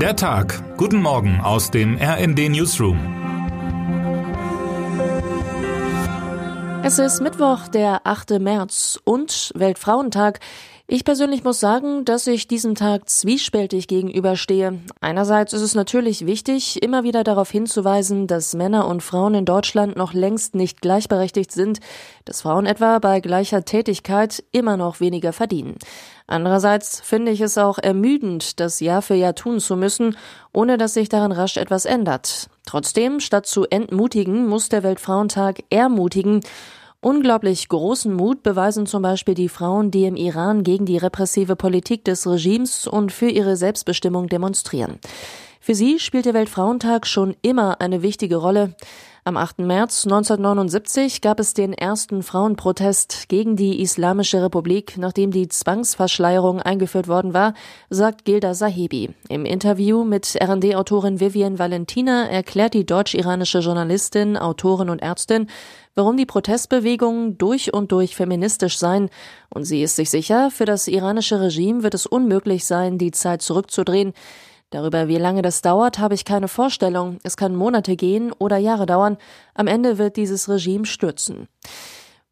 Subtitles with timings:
[0.00, 0.62] Der Tag.
[0.76, 2.98] Guten Morgen aus dem RND Newsroom.
[6.84, 8.38] Es ist Mittwoch, der 8.
[8.38, 10.40] März und Weltfrauentag.
[10.88, 14.78] Ich persönlich muss sagen, dass ich diesem Tag zwiespältig gegenüberstehe.
[15.00, 19.96] Einerseits ist es natürlich wichtig, immer wieder darauf hinzuweisen, dass Männer und Frauen in Deutschland
[19.96, 21.80] noch längst nicht gleichberechtigt sind,
[22.24, 25.74] dass Frauen etwa bei gleicher Tätigkeit immer noch weniger verdienen.
[26.28, 30.16] Andererseits finde ich es auch ermüdend, das Jahr für Jahr tun zu müssen,
[30.52, 32.48] ohne dass sich daran rasch etwas ändert.
[32.64, 36.42] Trotzdem, statt zu entmutigen, muss der Weltfrauentag ermutigen
[37.06, 42.04] Unglaublich großen Mut beweisen zum Beispiel die Frauen, die im Iran gegen die repressive Politik
[42.04, 44.98] des Regimes und für ihre Selbstbestimmung demonstrieren.
[45.60, 48.74] Für sie spielt der Weltfrauentag schon immer eine wichtige Rolle.
[49.26, 49.58] Am 8.
[49.58, 57.08] März 1979 gab es den ersten Frauenprotest gegen die Islamische Republik, nachdem die Zwangsverschleierung eingeführt
[57.08, 57.54] worden war,
[57.90, 59.10] sagt Gilda Sahibi.
[59.28, 65.48] Im Interview mit RD-Autorin Vivian Valentina erklärt die deutsch-iranische Journalistin, Autorin und Ärztin,
[65.96, 69.10] warum die Protestbewegungen durch und durch feministisch seien.
[69.48, 73.42] Und sie ist sich sicher, für das iranische Regime wird es unmöglich sein, die Zeit
[73.42, 74.12] zurückzudrehen.
[74.76, 77.16] Darüber, wie lange das dauert, habe ich keine Vorstellung.
[77.22, 79.16] Es kann Monate gehen oder Jahre dauern.
[79.54, 81.48] Am Ende wird dieses Regime stürzen.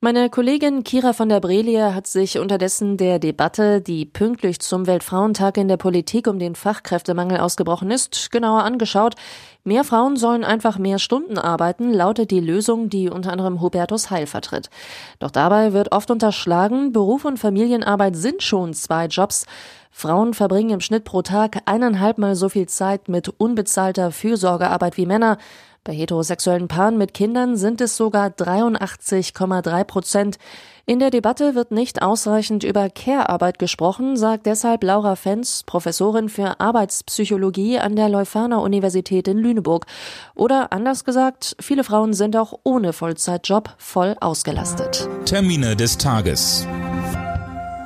[0.00, 5.58] Meine Kollegin Kira von der Brelie hat sich unterdessen der Debatte, die pünktlich zum Weltfrauentag
[5.58, 9.16] in der Politik um den Fachkräftemangel ausgebrochen ist, genauer angeschaut.
[9.62, 14.26] Mehr Frauen sollen einfach mehr Stunden arbeiten, lautet die Lösung, die unter anderem Hubertus Heil
[14.26, 14.70] vertritt.
[15.18, 19.44] Doch dabei wird oft unterschlagen, Beruf und Familienarbeit sind schon zwei Jobs.
[19.90, 25.06] Frauen verbringen im Schnitt pro Tag eineinhalb Mal so viel Zeit mit unbezahlter Fürsorgearbeit wie
[25.06, 25.38] Männer.
[25.82, 30.38] Bei heterosexuellen Paaren mit Kindern sind es sogar 83,3 Prozent.
[30.84, 36.60] In der Debatte wird nicht ausreichend über Care-Arbeit gesprochen, sagt deshalb Laura Fenz, Professorin für
[36.60, 39.86] Arbeitspsychologie an der Leuphana Universität in Lüneburg.
[40.34, 45.08] Oder anders gesagt, viele Frauen sind auch ohne Vollzeitjob voll ausgelastet.
[45.24, 46.66] Termine des Tages.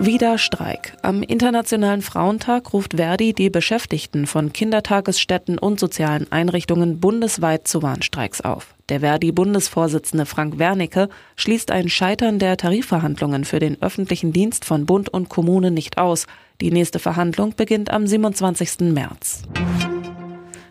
[0.01, 0.97] Wieder Streik.
[1.03, 8.41] Am Internationalen Frauentag ruft Verdi die Beschäftigten von Kindertagesstätten und sozialen Einrichtungen bundesweit zu Warnstreiks
[8.41, 8.75] auf.
[8.89, 15.09] Der Verdi-Bundesvorsitzende Frank Wernicke schließt ein Scheitern der Tarifverhandlungen für den öffentlichen Dienst von Bund
[15.09, 16.27] und Kommune nicht aus.
[16.61, 18.93] Die nächste Verhandlung beginnt am 27.
[18.93, 19.43] März.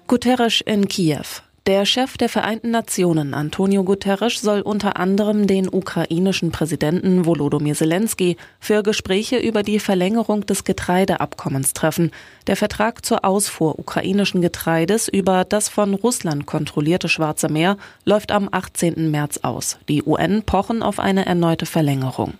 [0.08, 1.26] Guterres in Kiew.
[1.66, 8.36] Der Chef der Vereinten Nationen, Antonio Guterres, soll unter anderem den ukrainischen Präsidenten Volodymyr Zelensky
[8.60, 12.12] für Gespräche über die Verlängerung des Getreideabkommens treffen.
[12.48, 18.50] Der Vertrag zur Ausfuhr ukrainischen Getreides über das von Russland kontrollierte Schwarze Meer läuft am
[18.52, 19.10] 18.
[19.10, 19.78] März aus.
[19.88, 22.34] Die UN pochen auf eine erneute Verlängerung.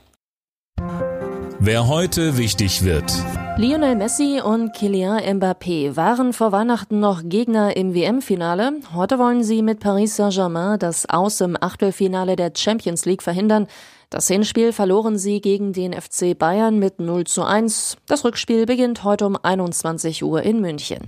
[1.60, 3.10] Wer heute wichtig wird.
[3.56, 8.80] Lionel Messi und Kylian Mbappé waren vor Weihnachten noch Gegner im WM-Finale.
[8.96, 13.68] Heute wollen sie mit Paris Saint-Germain das Aus im Achtelfinale der Champions League verhindern.
[14.10, 17.98] Das Hinspiel verloren sie gegen den FC Bayern mit 0 zu 1.
[18.08, 21.08] Das Rückspiel beginnt heute um 21 Uhr in München.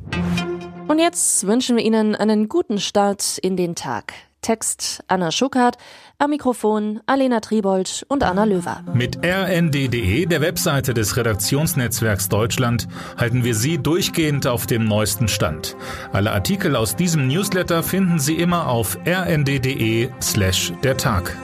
[0.88, 4.14] Und jetzt wünschen wir Ihnen einen guten Start in den Tag.
[4.46, 5.78] Text Anna Schuckert,
[6.20, 8.84] am Mikrofon Alena Tribold und Anna Löwer.
[8.94, 15.76] Mit rnd.de, der Webseite des Redaktionsnetzwerks Deutschland, halten wir Sie durchgehend auf dem neuesten Stand.
[16.14, 21.36] Alle Artikel aus diesem Newsletter finden Sie immer auf rnd.de slash der Tag.